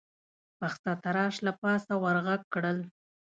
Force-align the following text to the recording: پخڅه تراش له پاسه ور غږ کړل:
پخڅه 0.57 0.93
تراش 1.03 1.35
له 1.45 1.51
پاسه 1.61 1.93
ور 2.03 2.17
غږ 2.25 2.41
کړل: 2.53 2.77